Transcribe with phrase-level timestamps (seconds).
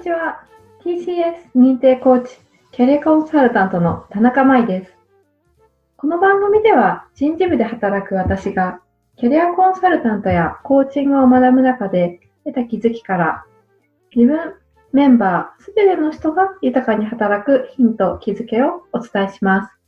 [0.00, 0.40] にちは。
[0.82, 2.34] TCS 認定コーチ、
[2.72, 4.96] キャリアコンサルタントの田中舞です。
[5.98, 8.80] この番組では人事部で働く私が、
[9.18, 13.44] キャリアコンサルタントやコーチングを学ぶ中で得た気づきから、
[14.16, 14.54] 自分、
[14.94, 19.78] メンバー、すべての人が豊かに働くヒント、気づけをお伝えします。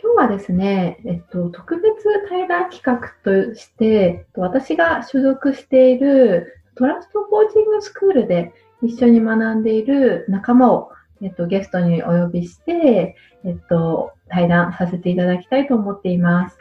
[0.00, 8.52] 今日はですね、えっと、特別対談企画として、私が所属しているトラストコーチングスクールで
[8.82, 10.90] 一緒に学んでいる仲間を、
[11.22, 16.58] えっと、ゲストにお呼びして、えっと、対談させていただきたいと思っています。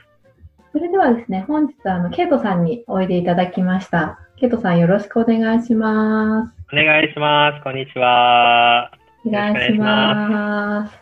[0.72, 4.20] それではですね、本日あの、ケイトさんにおいでいただきました。
[4.38, 6.54] ケイトさんよろしくお願いします。
[6.74, 7.64] お願いします。
[7.64, 8.92] こんにちは。
[9.26, 10.94] お願いします。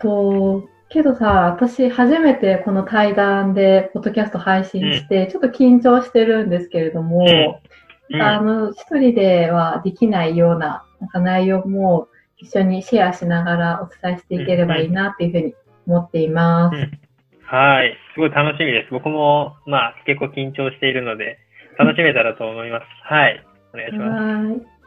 [0.00, 7.67] と、けどさ、私初めてこの対談でポッドキャスト配信して、ちょっと緊張してるんですけれども、うん、
[8.14, 15.54] あの、一人ではできないような、なんか内容も一緒にシェアしながらお伝えしていければいいなっていうふうに
[15.86, 16.76] 思っています。
[16.76, 16.98] うんうん、
[17.42, 17.96] はい。
[18.14, 18.88] すごい楽しみです。
[18.90, 21.38] 僕も、まあ、結構緊張しているので、
[21.78, 22.84] 楽しめたらと思います。
[23.02, 23.44] はい。
[23.74, 24.22] お願いします。
[24.22, 24.78] はい。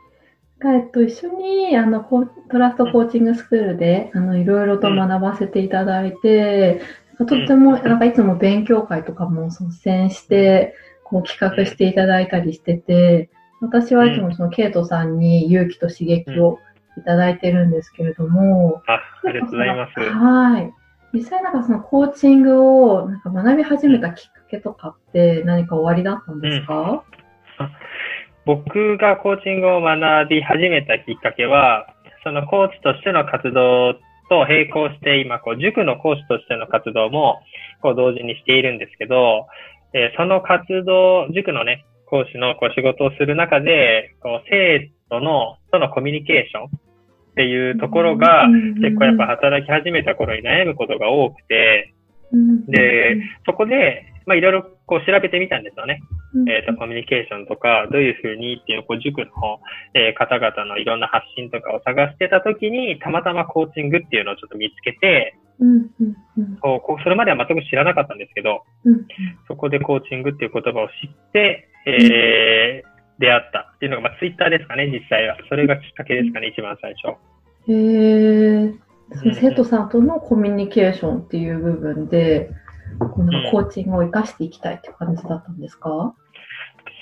[0.63, 6.81] えっと、一緒にあのトラストコーチングスクールであのいろいろと学ばせていただいて、
[7.17, 13.29] とってもなんかいつも勉強会とかも率先してこう企画していただいたりしてて、
[13.61, 16.57] 私はいつもそのケイトさんに勇気と刺激を
[16.97, 19.99] いただいてるんですけれども、あありがとうございます。
[19.99, 20.73] はい。
[21.13, 27.01] 実際なんかそのコーチングをなんか学び始めたきっかけとかって何か終わりだったんですか、うん
[28.45, 31.85] 僕がコーチングを学び始めたきっかけは、
[32.23, 33.93] そのコーチとしての活動
[34.29, 37.41] と並行して今、こう、塾の講師としての活動も、
[37.81, 39.47] こう、同時にしているんですけど、
[39.93, 46.69] えー、その活動、塾のね、講師のこう仕事をする中で、こう、生徒の、とのコミュニケーションっ
[47.35, 48.47] ていうところが、
[48.81, 51.93] 結構やっぱ働き始めた頃に悩むことが多くて、
[52.67, 56.01] で、そこで、まあ、いろいろこう調べてみたんですよね。
[56.33, 59.59] うん、えっ、ー、と、コミュニケーションとか、どういうふうにっていう、こう、塾の、
[59.93, 69.07] えー、方々のいろんな発信とかを探してたときに、たまたまコーチングっていうのをちょっと見つけて、うんうんうん、こうそれまでは全く知らなかったんですけど、うんうん、
[69.47, 75.37] そこでコーチングっていう言葉を知って、えー、出会ったっていうのが、まあ、ツイッターですかね、実際は。
[75.47, 77.15] それがきっかけですかね、一番最初。
[77.71, 78.73] へえ。
[79.39, 82.49] 生徒さんとのコミュニケーションっていう部分で、
[82.99, 86.15] このコーチングを生かしていきたいって感じだったんですか、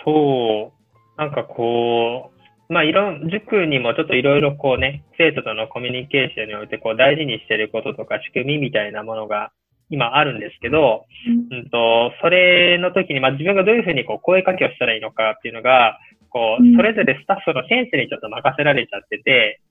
[0.06, 1.22] そう。
[1.22, 2.39] なんかこう、
[2.70, 9.52] まあ、いろん、塾にもちょっといろいろこうね、生徒とのコミュニケーションにおいてこう大事にしてることとか仕組みみたいなものが
[9.90, 15.98] 今あるんですけど、うん、うんと、それの時に、まあ、自分がどういうふうにこう声かけをしたらいいのかっていうのが、
[16.30, 19.62] こう、それぞれスタッフのセンスにちょっと任せられちゃってて、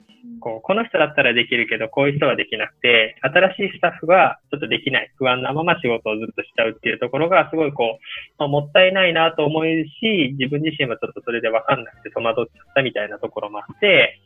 [0.41, 8.05] こう、この人だったらできるけど、こういう人はできなくて、新しいスタッフがちょっとできない、不安なまま仕事をずっとしちゃうっていうところが、すごいこう、
[8.39, 14.21] まあ、もったいないなと思うし、自分自身もちょっとそれでわかんなくて戸惑っちゃったみたいなところもあって、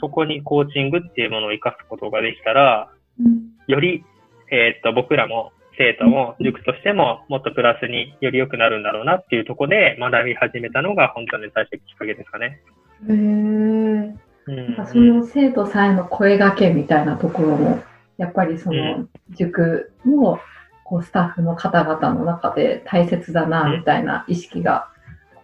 [0.00, 2.90] そこにコーチングっていうものを活かすことができたら、
[3.66, 4.04] より、
[4.50, 12.60] えー、っと、僕らも生徒も塾としてももっとプラスにより良くなるんだろうなっていうところで学び始めたのが本当に最初きっかけですかね。
[13.08, 17.82] へーうん、その生徒さんへの声がけみたいなところも、
[18.18, 20.38] やっぱりその塾の
[20.90, 24.88] こうスタッフの方々の中で大切だな、みたいな意識が、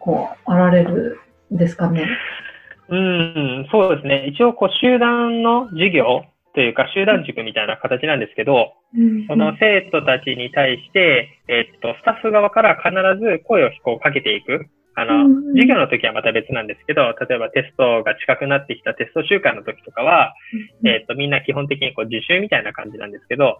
[0.00, 1.20] こう、あられる
[1.54, 2.08] んですかね。
[2.88, 4.26] うん、そうですね。
[4.26, 6.24] 一応、こう、集団の授業
[6.54, 12.90] というか、集団塾みたいな形なんですけど、うん、その生徒たちに対して、えっと、スタッフ側から必
[13.22, 14.66] ず声をこうかけていく。
[14.98, 20.34] あの、授業の時はまた別なんですけど、例えばテストが近くなってきたテスト週間の時とかは、
[20.86, 23.58] えっ、と、みんな基本的にこう自習みたいな感じなんですけど、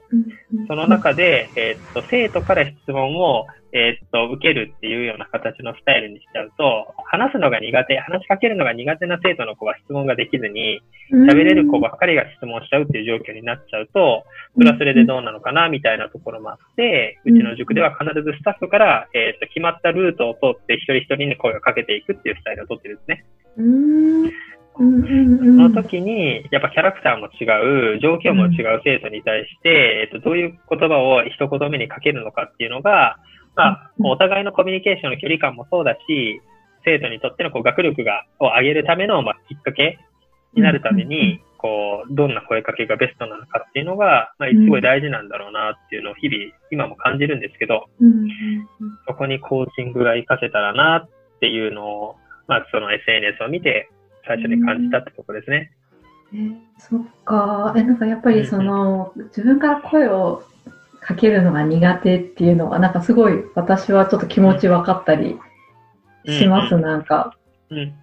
[0.67, 10.81] その中で、えっ、と、生徒から質問を、えっ、と、受けるっていうような形のスタイルにしちゃうと、話すのが苦手、話しかけるのが苦手な生徒の子は質問ができずに、
[11.13, 14.25] 喋れる子ばっかりが質問しちゃうっていう状況になっちゃうと、
[14.55, 23.25] それはそれでどうなのかなみたいなところもあって、うちの塾では必ずスタッフから、えっ、と、決まったルートを通って一人一人に声をかけていくっていうスタイルをとってるんですね。
[24.79, 33.17] その時に、やっぱキャラクターも違う、状況も違う生徒に対して、えっと、どういう言葉を一言目にかけるのかっていうのが、
[33.57, 36.41] まあ、お互いのコミュニケーションの距離感もそうだし、
[36.85, 39.99] 生徒にとってのこう学力が、を上げるための、まあ、きっかけ
[40.55, 47.87] になるために、こう、どんな声かけがベストなのかっていうのが、まあ、すごい大事なんだろうなっていうのを日々、今も感じるんですけど、
[49.09, 51.09] そこにコーチングが活かせたらなっ
[51.41, 52.17] ていうのを、
[52.47, 53.89] まあ、その SNS を見て
[54.27, 55.73] 最初に感じたってとこですね。
[56.33, 57.75] えー、そっか。
[57.77, 60.43] え、なんかやっぱりその、自分から声を
[61.07, 65.37] かけるのが苦手っていうのは、なんかすごい私はちょっと気持ち分かったり
[66.27, 67.37] します、うん、なんか。
[67.71, 67.95] うん。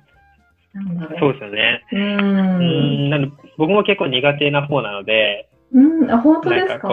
[0.73, 1.19] なんだろう。
[1.19, 1.83] そうですよね。
[1.91, 1.99] うん。
[1.99, 2.61] う
[3.09, 5.49] んなん僕も結構苦手な方なので。
[5.73, 6.89] うん、あ、本当ですか？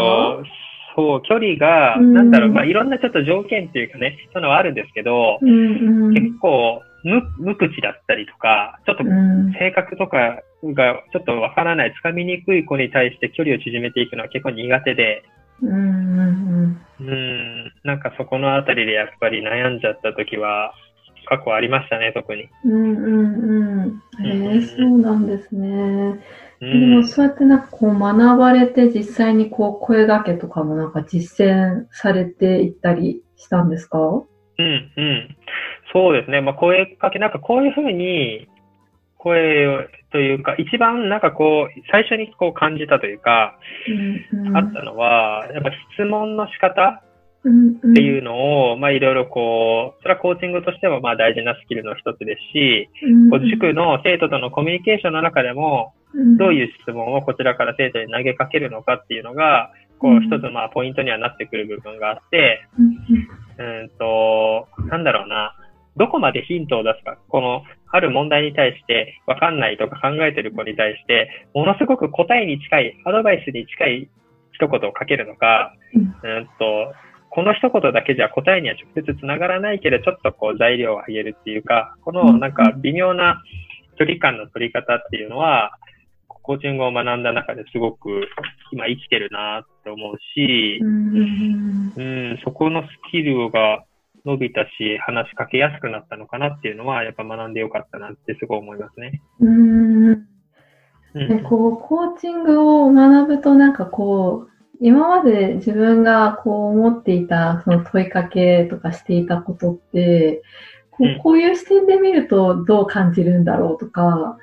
[0.96, 9.04] そう、距離が、なんだろう、まあ、いろんなちょっと条件っていうかね、そういうのはあるんですけど、うんうん、結構、無、無口だったりとか、ちょっと
[9.58, 15.22] 性格とかがちょっとわからない、つかみにくい子に対して距離を縮めていくのは結構苦手で、
[15.62, 20.72] うん、うん、なんかそこのあたりでやっぱり悩んじゃった時は、
[21.26, 22.48] 過去ありましたね、特に。
[22.64, 24.02] うんうんうん。
[24.26, 26.18] えー、そうなんですね。
[26.60, 33.98] でもそうやってなんかこう学ばれて実際にこう声掛けとかもなんか実践されていったりしたんですか？
[33.98, 34.26] うん
[34.58, 35.36] うん。
[35.92, 36.40] そうですね。
[36.40, 38.48] まあ声かけ、なんかこういうふうに
[39.22, 43.58] 声というか、一番なんかこう、最初にこう感じたというか、
[44.32, 47.02] うんうん、あったのは、やっぱ質問の仕方
[47.40, 52.88] っていうのを、まあいろいろこう、それはコーチングとしてもまあ大事なスキルの一つですし、
[53.30, 55.92] こう塾の生徒とのコミュニケーションの中でも、
[56.38, 62.66] どういう質問をこちらから生徒に投げかけるのかっていうのが、こう一つまあポイントにはなってくる部分があって、
[63.58, 65.54] うんと、なんだろうな、
[65.96, 74.08] どこまでヒントを出すか、このある問題に対してわかんないとか考えてる子に対して、ものすごく答えに近い、アドバイスに近い
[74.52, 76.46] 一言をかけるのか、うん。
[76.58, 76.92] と、
[77.30, 83.42] この一言だけじゃ答えには直接つながらないけど、ちょっとこう材料をあげるっていうか、このなんか微妙な
[83.98, 85.72] 距離感の取り方っていうのは、
[86.42, 88.28] コーチングを学んだ中ですごく
[88.72, 92.02] 今生きてるなって思うし、うん、う
[92.34, 93.84] ん、そこのスキルが
[94.24, 99.22] 伸びたし、話しかけやすくなったのかなっていうのは、やっぱ学んでよかったなってすごい思いますね。
[99.40, 100.10] うん。
[101.12, 104.50] うん、こう、コーチングを学ぶとなんかこう、
[104.80, 110.42] 今まで自分がこう思っていたその問いかけとかしていたことって、
[110.90, 114.38] こうこういう視点で見るとどう感じるんだろうとか、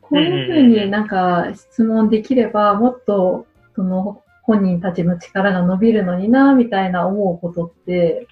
[0.00, 8.26] こういうふうになんか質問できればもっとその本人たちの力が伸びるのにな、みたいな思うことって、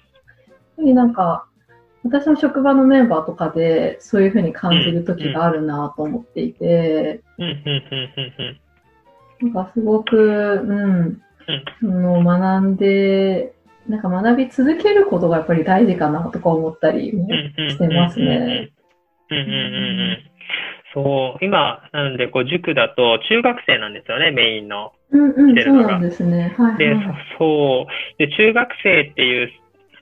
[0.77, 1.47] ぱりなんか
[2.03, 7.21] 私の職場のメンバーとかでそういうふうに感じる時があるなと思っていて、
[9.41, 11.21] なんかすごく、うん、
[11.81, 13.53] その学んで、
[13.87, 18.71] なんか学び続けることがやっぱり大事かなとか思ったりもしてますね。
[20.93, 24.93] そう、今、なんで、こう、塾だと中学生なんですよね、メインの。
[25.11, 26.55] うんうん、そうなんですね。
[26.57, 26.95] はい、はい、で、
[27.37, 28.17] そう。
[28.17, 29.51] で、中学生っていう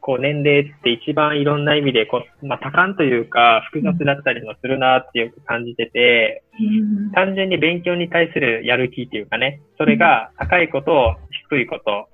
[0.05, 11.15] こう年齢って一番いろんな意味でこう、まあ、多感というか複雑だったりもするなっていう感じてて、うん、単純に勉強に対するやる気っていうかね、それが高いこと
[11.49, 12.07] 低いこと、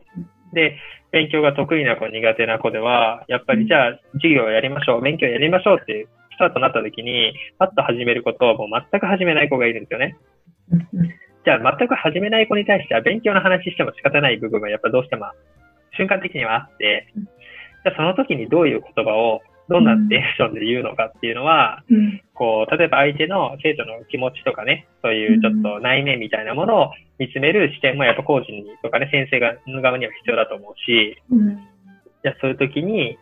[0.53, 0.77] で、
[1.11, 10.15] 勉強が得意な子苦手な子では、やっぱりじゃあ授業をやりましょう、勉強やりましょうっていうスタートになった時に、パッと始めることをもう全く始めない子がいるんですよね。
[11.43, 15.25] じゃあ全く始めない子に対しては勉強の話しても仕方ない部分がやっぱどうしても
[15.97, 17.07] 瞬間的にはあって、
[17.83, 33.17] じゃあその時にどういう言葉をどんなテンションで言うのかっていうのは、うん、こう、例えば相手の生徒の気持ちとかね、そういうちょっと内面みたいなものを見つめる視点もやっぱコーチにとかね、先生がの側には必要だと思うし、うん、じゃあそういう時に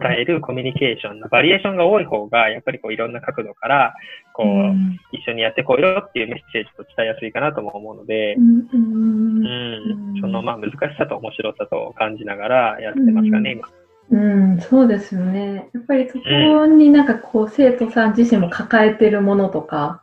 [0.00, 3.94] 伝えるコミュニケーションのバリエーションが多い方が、やっぱりこういろんな角度から、
[4.32, 13.68] こう、うん、一緒にやってこうよっていうメッセージを伝えやすいかなとも思うので、うん、うん、そのまあ難しさと面白さと感じながらやってますかね、今。
[14.12, 15.70] うん、そうですよね。
[15.72, 20.02] やっぱりそこになんかこう、生徒さん自身も抱えてるものとか、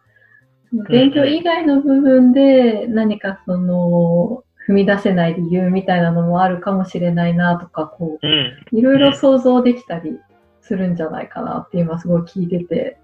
[0.90, 10.20] 勉強以外の部分で何かその、踏み出せない理由みたいなのもあるかもしれないなとか、こう、いろいろ想像できたり
[10.62, 12.98] するんじゃないかなって今すごい聞いてて、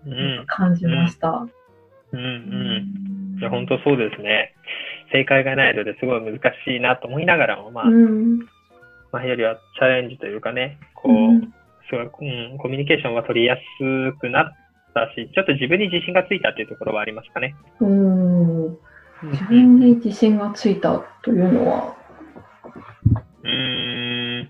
[0.47, 1.47] 感じました。
[2.11, 4.55] うん、うん、いや、本当そうですね。
[5.11, 8.39] 正解がないのですごい難しいなと思いながらも、まあ、うん、
[9.15, 11.47] 前よりはチャレンジというかね、こう、うん、す
[11.91, 14.53] ごい、うん、コミュニケーションは取りやすくなっ
[14.93, 17.55] たし、ちょっと自分に自信がついたっていうところはありますかね。
[17.79, 18.77] うん。
[19.31, 21.95] 自分に自信がついたというのは？
[23.43, 24.49] うん、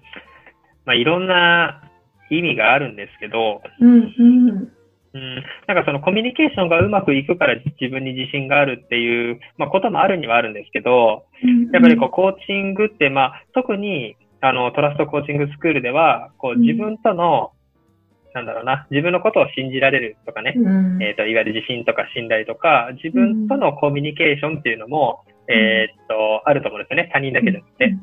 [0.86, 1.84] まあ、いろんな
[2.31, 4.72] 意味があるんですけど、うんうん。
[5.13, 5.36] うん、
[5.67, 11.25] なんかそのコミュニケーションがうまくいくから自分に自信があるっていう、まあ、こともあるにはあるんですけど、
[11.72, 17.51] やっぱりこうコーチングって、まあ、特にあの、トラストコーチングスクールでは、こう、自分との、
[18.34, 27.10] なんだろうな、自分のことを信じられるとかね、うん、えっ、ー、と、いわゆる自信とか信頼とか、自分とのコミュニケーションっていうのも、うん、えっと、あると思うんですよね。
[27.13, 27.96] 他人だけじゃなくて。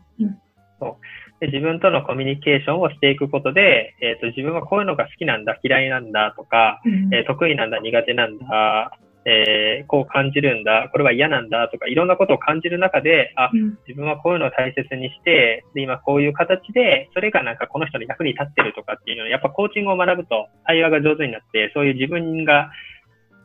[0.81, 0.97] そう。
[1.41, 6.81] で自分とのコミュニケーションをしていくことで、えっ、ー、と、自分はこういうのが好きなんだ、嫌いなんだとか、
[7.13, 13.51] え得意なんだ、苦手なんだ、えー、こう感じるんだ、これは嫌なんだとか、いろんなことを感じる中で、あ、
[13.87, 22.71] 自分はこういうのを大切にして、で、今こういう形で、それがなんかこの人の役に立ってるとかっていうのは、やっぱコーチングを学ぶと対話が上手になって、そういう自分が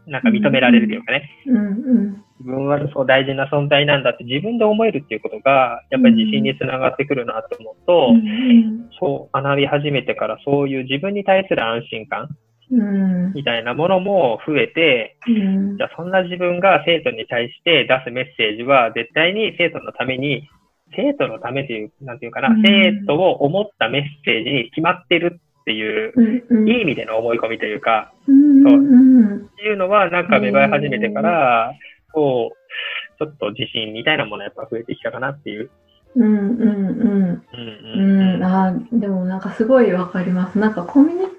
[0.07, 12.29] なんか認められるというかね、うんうん、自分はそう大事な存在なんだって自分で思えるっていうことが、やっぱり自信につながってくるなと思うと、うん、そう、学び始めてからそういう自分に対する安心感、
[12.69, 20.49] みたいなものも増えて、うん、じゃあそんな自分が生徒に対して出すメッセージは絶対に生徒のために、
[20.95, 26.13] 生徒のためという、なんていうかな、うん、生徒を思ったメッセージに決まってるっていう、
[26.49, 31.73] うん、いい意味での思い込みというか、そう、っていうのはなんか芽生え始めてから、
[32.13, 32.57] こう、
[33.19, 35.69] ちょっと自信みたいなものやっぱ増えてきたかなっていう。
[36.15, 37.43] うんうんうん。
[37.53, 40.57] うんうん、あでもなんかすごいわかります。
[40.57, 41.36] なんかコミュニ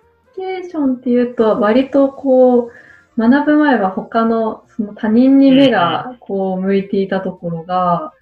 [0.78, 2.70] ョンっていうと、割とこう、
[3.18, 8.12] 学ぶ前は他のその他人に目がこう向いていたところが、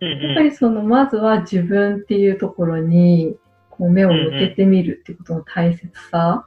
[0.00, 3.36] やっぱりそのまずは自分っていうところに
[3.68, 6.46] こう目を向けてみるっていうことの大切さ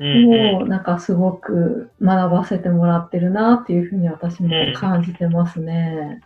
[0.00, 6.20] をなんかすごく学ばせてもらってるなっていうふうに私も感じてますね。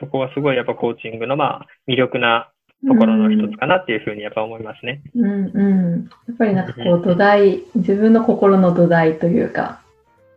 [0.00, 2.50] そこはすごいやっぱコーチングのまあ魅力な
[2.84, 5.02] ところの一つかなっていうふうにやっぱ思いますね。
[5.14, 5.62] うんう
[5.98, 6.10] ん。
[6.28, 9.80] やっぱりなんかこう土台、自分の心の土台というか、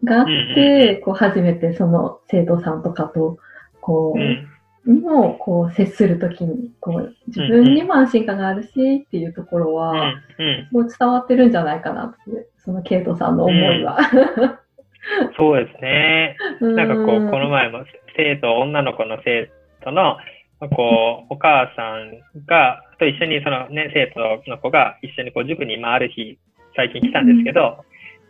[0.03, 3.37] があって、こう初めてその生徒さんとかと、
[3.81, 8.69] こう、にもこう接するときに、こう自分にも安心感があるし
[9.05, 13.99] っていうところは、すごい伝わってるんじゃないかなってそのケイトさんの思いは。
[15.37, 16.37] そうですね。
[16.61, 17.83] なんかこう、この前も
[18.15, 19.51] 生徒、女の子の生
[19.83, 20.17] 徒の
[20.67, 26.37] こう、お母さんが、と一緒にそのね、生徒の子が一緒にこう塾に回る日、
[26.75, 27.85] 最近来たんですけど、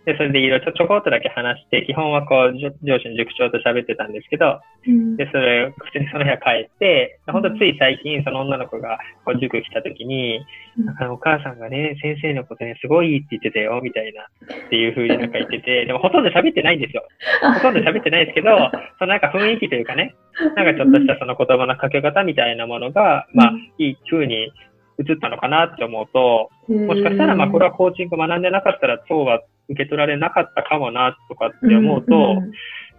[0.05, 10.39] で、それでいろいろちょこっとだけ話して、基本はこう、上司の塾長と喋ってたんですけど、うん、で、それ、普通にその部屋帰って、本当つい最近、その女の子がこう塾来た時に、
[10.77, 17.03] なんかお母さんがね、先生のことね、すごいいいって言ってたよ、みたいな、っていう風になんか言ってて、でもほとんど喋ってないんですよ。
[17.55, 18.57] ほとんど喋ってないですけど、
[18.99, 20.15] そのなんか雰囲気というかね、
[20.55, 24.51] なんかちょっとしたその言葉のかけ方みたいなものが、まあ、いい風に
[24.99, 32.37] 映ったのかなって思うと、もしかしたらまあこれはコーチング学んでなかったらそうは受け取られなかったかもなとかって思うと、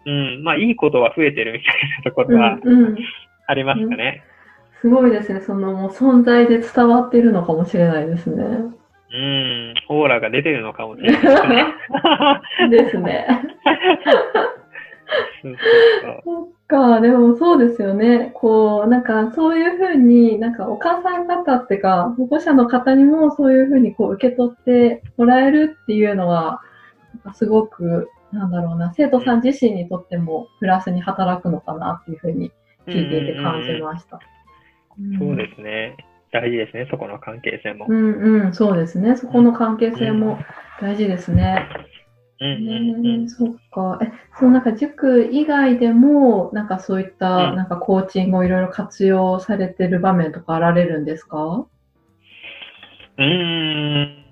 [0.06, 2.58] うん、うん、まあいいことは増えてるみたいなところは
[3.46, 4.22] ありますかね。
[4.80, 5.40] すごいですね。
[5.40, 8.44] そのもう存在で伝わってるのかもしれないですね。
[9.12, 11.66] うん、オーラが出てるのかもしれない ですね。
[12.70, 13.26] ですね。
[16.24, 18.30] そ っか、でもそうですよね。
[18.34, 26.62] こう、なんかそういうふうに、なんかお母さん方っていうか、保護者の方にもそういうふうにこう受け取ってもらえるっていうのは、
[27.34, 32.52] すごく、なんだろうな、生徒さん自身にとってもプラスに働くのかなっていうふうに
[32.86, 34.20] 聞いていて感じました。
[35.18, 35.96] そうですね。
[36.32, 37.86] 大事ですね、そこの関係性も。
[37.88, 39.16] うんうん、そうですね。
[39.16, 40.38] そこの関係性も
[40.80, 41.68] 大事ですね。
[42.42, 43.98] うんそっか。
[44.02, 51.66] え、そのなんか塾以外でも、なんかそういった、なんかコーチングをいろいろ活用されてる場面とかあられるんですか？
[53.18, 54.24] うん。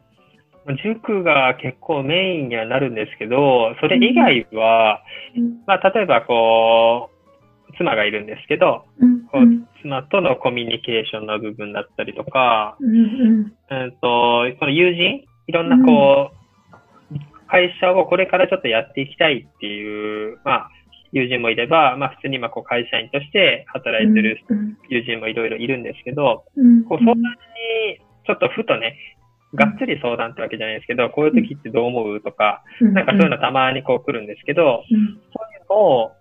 [0.85, 5.03] 塾が結構メインにはなるんですけど、それ以外は、
[5.37, 7.11] うん、まあ例えばこ
[7.69, 9.27] う、妻がいるんですけど、うん。
[9.27, 9.45] こう
[9.83, 12.97] 妻とのコミュニケーションの部分だったりとか、うん、
[13.71, 16.38] うん、とこの友人、いろんなこう、
[17.51, 20.71] 会社をこれからちょっとやっていきたいっていう、まあ、
[21.13, 24.39] 友人もいれば、まあ普通に今こう会社員として働いてる
[24.91, 26.45] 友人もいろいろいるんですけど、
[26.89, 28.97] こう相談にちょっとふとね、
[29.55, 36.13] がっつり相談ってわけじゃないですけど、こういう時ってどう思うとか、なんかそういうのたまにこう来るんですけど、そういうのを、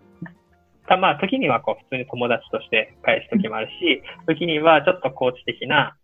[0.87, 5.97] たまあ時にはこう普通に友達として返す時もあるし、時にはちょっとコーチ的な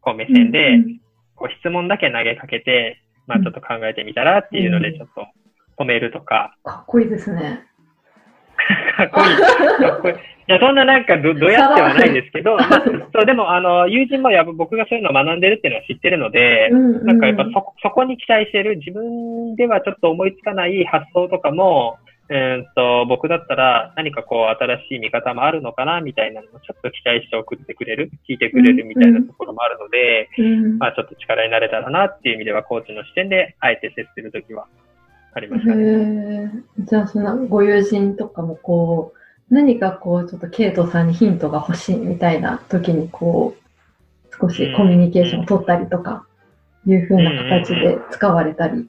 [0.00, 0.78] こう目線で、
[1.36, 5.26] こう質問だけ投げかけて、まあちょっと考えてみたらっていうので、ちょっと
[5.82, 6.56] 止めるとか。
[6.64, 7.64] かっこいいですね。
[8.98, 9.36] かっこいい。
[9.88, 10.14] かっこいい。
[10.14, 12.82] いや、そんななんかど、 どやってはないんですけど、 まあ、
[13.14, 21.98] そう、でも、あの、友人もやっぱ僕がそういうのを学んでるっていうのは知ってるので、うんうん、なんかやっぱそ、そこに期待してる自分ではちょっと思いつかない発想とかも、
[22.32, 34.68] えー、っと、僕だったら何かこう新しい見方もあるのかなみたいなのもちょっと期待して送ってくれる、聞いてくれるみたいなところもあるので、うん、まあちょっと力になれたらなっていう意味ではコーチの視点であえて接するときは
[35.34, 36.52] ありましたね。
[36.78, 39.12] じゃあそのご友人とかもこ
[39.50, 46.24] う、何かこうちょっとケイトさんにヒントが欲しいみたいな時にこう、少しコミュニケーションを取ったりとか、
[46.86, 48.88] いうふうな形で使われたり。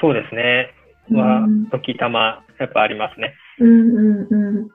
[0.00, 0.72] そうですね。
[1.10, 3.34] は、時たま、やっぱありますね。
[3.58, 4.56] うんうんうん。
[4.56, 4.68] うん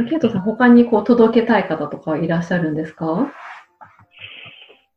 [0.00, 3.32] うん、ケイトさん、他にこう届けたい方とかいらっしゃるんですか？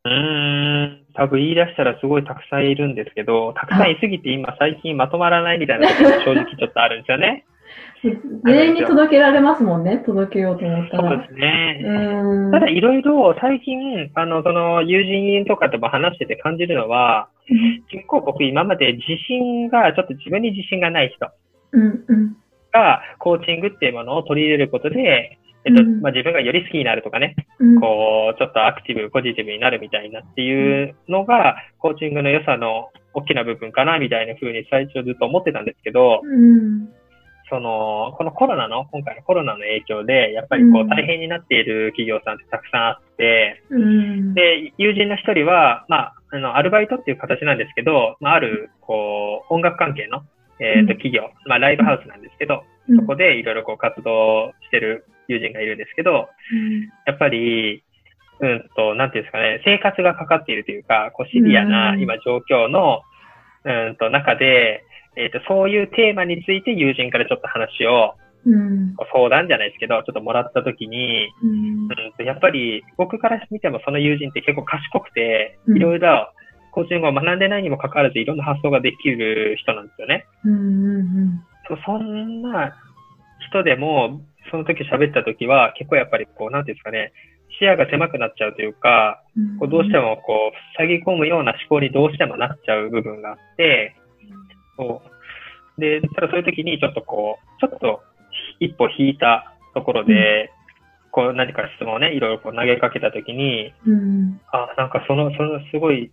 [0.04, 7.44] うん、多分言い出したらすごいたくさんいるんですけど、たくさんいすぎて今最近まとまらないみたいなことが正直ちょっとあるんですよね。
[8.44, 11.08] 全員に届けられますもんね、届けようと思ったら。
[11.10, 12.50] そうですね。
[12.52, 17.28] ただいろいろ最近、あの、その友人とかとも話してて感じるのは、
[17.90, 21.26] 結構僕今まで自信が、ちょっと自分に自信がない人
[22.72, 27.34] が、コーチングっていうものを取り入れることで、えっと、まあ、自分がより好きになるとかね、
[27.80, 36.22] こう、ちょっとアクティブ、ポジティブになるみたいなっていうのが、コーチングの良さの大きな部分かな、みたいな風に最初ずっと思ってたんですけど、
[37.50, 50.22] その、このコロナの、今回のコロナの影響で、やっぱりこう大変になっている企業さんってたくさんあって、うん、で、友人の一人は、まあ、あの、アルバイトっていう形なんですけど、まあ、ある、こう、音楽関係の、
[50.60, 52.64] えっ、ー、と、企業、まあ、ライブハウスなんですけど、
[52.96, 56.28] そこでいろいろこう活動してる友人がいるんですけど、
[57.06, 57.84] やっぱり、
[58.40, 63.02] うんと、なんていうんですかね、生活がかかっているというか、こうシビアな今状況の、
[63.64, 64.84] うんと、中で、
[65.18, 68.14] えっ、ー、と、そういうテーマについて友人からちょっと話を、
[68.46, 76.32] うん、相談じゃないですけど、ちょっともらったときに、うん、うん、やっぱり僕から見てもその友人って結構賢くて、いろいろ
[76.70, 80.24] コーチングを学んでないにもかかわらずいろんな発想ができる人なんですよね。
[80.44, 81.42] うんうんうん、
[81.84, 82.76] そんな
[83.50, 84.20] 人でも、
[84.50, 87.12] その時喋った時は結構やっぱりこう、なんていうんですかね、
[87.58, 89.20] 視野が狭くなっちゃうというか、
[89.58, 93.96] こうどうしてもこう、塞ぎ込むような思考にどうしてもなっちゃう部分があって、
[94.78, 95.17] そう。
[95.78, 98.02] で、ただそういう時にちょっとこう、ちょっと
[98.60, 100.50] 一歩引いたところで、
[101.10, 106.10] こう何か質問をね、いろいろこう投げかけた時に、うん、あ、なんかその、そのすごい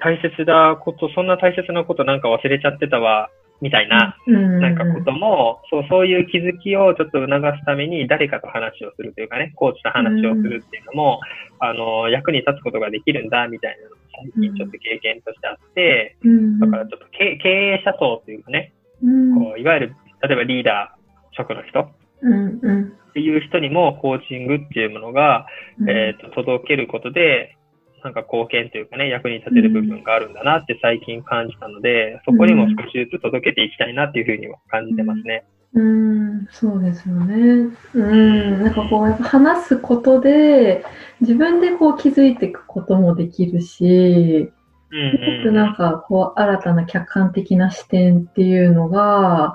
[0.00, 11.20] 大切なこと、そんな大切なことなんか忘れちゃってたわ、みたいな、なんかことも、そう、そういう気づきをちょっと促すために誰かと話をするというかね、コーチと話をするっていうのも、
[11.58, 13.96] あの、役に立つことができるんだ、みたいなのも
[14.32, 16.16] 最近ちょっと経験としてあって、
[16.60, 25.46] だからちょっと経営者層っていうかね、こういわゆる、例えばリーダー、職の人、っていう人にもコーチングっていうものが、
[25.88, 27.56] えっ、と、届けることで、
[28.04, 35.44] なんか貢献というかね、役に立てる部分があるんだなって最近感じたので、そこにも少しずつ届けていきたいなっていうふうには感じてますね。
[35.72, 37.68] うん、そうですよね。
[37.94, 40.84] うん、なんかこう、やっぱ話すことで、
[41.20, 44.50] 自分でこう気づいていくこともできるし、
[44.92, 49.54] うんうん、なんかこう、新たな客観的な視点っていうのが、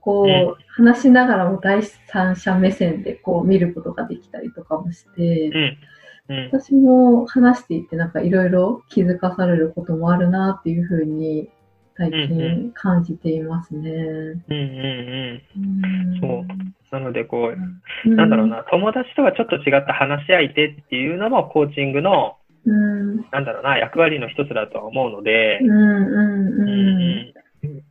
[0.00, 5.78] こう、うん、話しながらも第三者目線でこう見ることができたりとかもして、うん
[6.52, 11.48] 私も話していて、なんかいろいろ気づかされることもあるなっていうふうに
[11.96, 13.90] 最近感じていますね。
[13.90, 16.20] うんうんうん。
[16.20, 16.46] そう。
[16.92, 27.32] なのでこう、うん、なんだろうな、友達とはちょっと違った話し相手っていうのもコーチングの、うん、なんだろうな、役割の一つだとは思うので、うんうんうん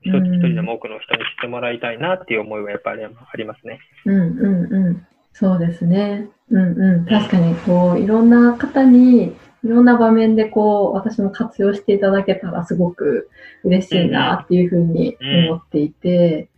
[0.01, 3.79] 一人一人でも多くの人に知ってもらいたいなっていう思いはやっぱりありますね。
[4.05, 5.08] うんうんうん。
[5.34, 6.27] そうですね。
[6.49, 7.05] うんうん。
[7.05, 13.29] 確かに、こう、いろんな方に、いろんな場面でこう、私も活用していただけたらすごく
[13.63, 15.17] 嬉しいなっていうふうに
[15.49, 16.49] 思っていて、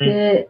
[0.00, 0.48] で、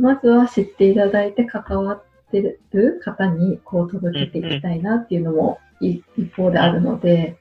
[0.00, 6.02] まずは知っていただいて関わってる方にこう届けていきたいなっていうのも一
[6.34, 7.36] 方であるので、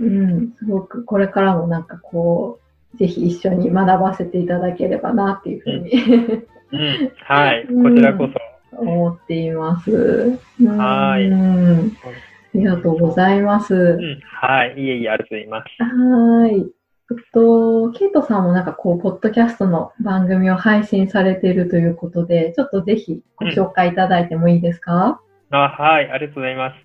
[0.00, 2.60] うん、すごくこれからもなんかこ
[2.94, 5.90] う、ぜひ一緒に学ばせていただければなっていうふうに
[6.72, 8.54] うん、はい、こちらこそ。
[8.76, 10.38] 思っています。
[10.60, 11.32] はい。
[11.32, 13.74] ありがとうございます。
[13.74, 14.74] うん、はい。
[14.76, 15.66] いえいえ、ありがとうございます。
[15.82, 16.84] はい。
[17.10, 26.76] えっと、ケイトさんもなんかこう、ポッドキャストの番組を配信されているということで、ちょっとぜひご紹介いただいてもいいですか、うん、あはい、ありがとうございます。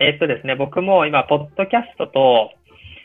[0.00, 2.50] えー、っとですね、僕も今、ポッドキャストと、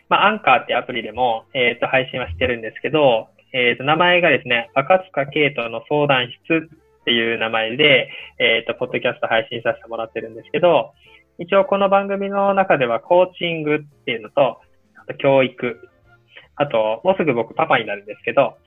[0.10, 10.94] まあ、アンカーってアプリでも、えー、っと、配信はしてるんですけど、えっ、ー、と、名前がですね、赤塚ケイトの相談室っていう名前で、えっ、ー、と、ポッドキャスト配信させてもらってるんですけど、
[11.40, 14.60] 一応この番組の中ではコーチングっていうのと、
[14.96, 15.90] あと教育、
[16.56, 18.58] あと、もうすぐ僕パパになるんですけど、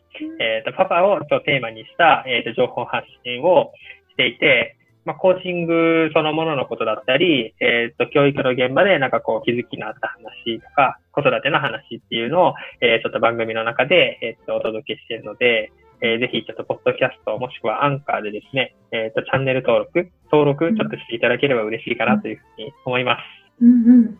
[0.40, 3.72] えっ、と、パパをテーマにした、えっ、と、情報発信を
[4.10, 4.76] していて、
[5.06, 15.70] まあ、コーチングそのもののことだったり、えっ、と、教育の現場でなんかこう気づきのあった話とか、子育ての話っていうのを、えちょっと番組の中で、えっ、と、お届けしているので、
[16.02, 23.20] えー、ぜひちょっとポッドキャストもしくはアンカーでですね、えっ、と、チャンネル登録、登録ちょっとしていただければ嬉しいかなというふうに思います。
[23.62, 24.18] うんうん。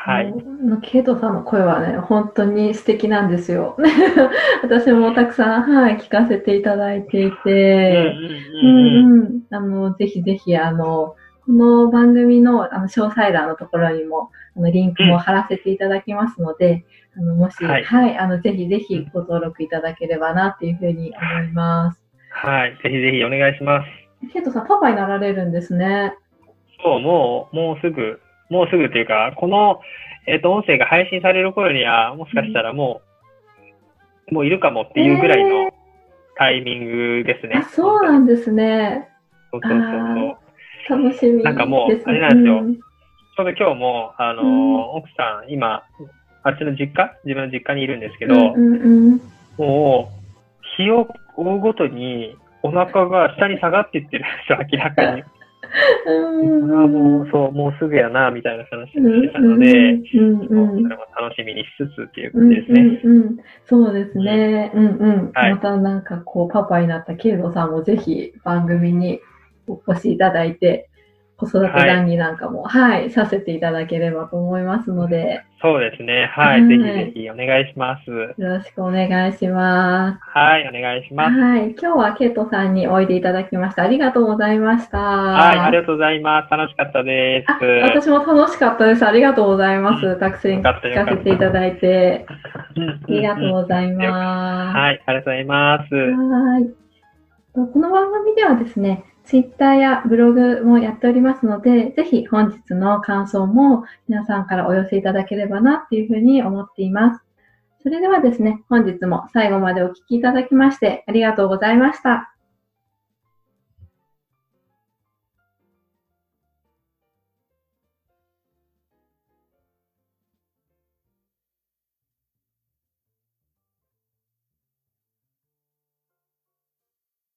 [0.00, 0.32] はい。
[0.82, 3.76] ケイトさんの声はね、本当に素敵なんですよ。
[4.62, 8.14] 私もたくさん、はい、聞かせていただいていて、
[8.62, 9.42] うんうん。
[9.50, 16.84] あの、ぜひぜひ、あの、この番組のあの詳細欄のところにも、あの、リンクも貼らせていただきますので、
[17.16, 22.00] あの、もし、はい、はい、あの、ぜひぜひご登録いただければな、っていうふうに思います。
[22.30, 24.32] はい、ぜひぜひお願いします。
[24.32, 26.14] ケイトさん、パパになられるんですね。
[26.84, 29.80] そう、もう、もうすぐ、もうすぐっていうか、この、
[30.26, 33.02] えっ、ー、と、音声が配信される頃には、もしかしたらも
[34.28, 35.70] う、うん、もういるかもっていうぐらいの
[36.36, 37.56] タイミングですね。
[37.56, 39.08] あ、そうなんですね。
[39.50, 39.80] そうそうそう
[40.88, 41.02] そう。
[41.04, 42.58] 楽しみ、ね、なんかもう、あれなんですよ。
[42.60, 45.82] うん、ちょうど今日も、あの、うん、奥さん、今、
[46.42, 47.16] あっちの実家？
[47.24, 49.20] 自分の実家にいるんですけど、うんうんうん、
[49.58, 55.24] もう、日を追うごとに、お腹が下に下がっていってるんですよ、明らかに。
[56.06, 59.68] うん、もう、そう、もうすぐやな、みたいな話をしてたので、
[60.10, 60.88] それも
[61.20, 62.80] 楽しみにしつつっていうことですね。
[62.80, 64.72] うんうんうん、そうですね。
[64.74, 64.88] うんう
[65.28, 65.32] ん。
[65.34, 69.20] はい、またなんかこう、パパになったケイドさんもぜひ番組に
[69.66, 70.87] お越しいただいて、
[71.38, 75.44] 子育て談義なんかも、はい、はい、させていただければと思いますので。
[75.62, 76.28] そうですね。
[76.34, 76.60] はい。
[76.62, 78.10] はい、ぜひぜひお願いします。
[78.10, 80.18] よろしくお願いします。
[80.36, 81.38] はい、お願いします。
[81.38, 81.76] はい。
[81.80, 83.84] 今日はケイトさんにおいでいただきました。
[83.84, 84.98] ありがとうございました。
[84.98, 86.50] はい、ありがとうございます。
[86.50, 87.64] 楽しかったです。
[87.84, 89.06] 私も楽しかったです。
[89.06, 90.18] ありがとうございます。
[90.18, 92.26] たくさん聞かせていただいて。
[92.28, 94.76] ありがとうございます。
[94.76, 95.94] はい、ありがとうございます。
[95.94, 96.68] はい。
[97.54, 107.22] この番組ではですね、ツイッターやブログもやっておりますので、ぜひ本日の感想も皆さんからお寄せいただければなっていうふうに思っています。
[107.82, 112.37] それではですね、本日も最後までお聴きいただきましてありがとうございました。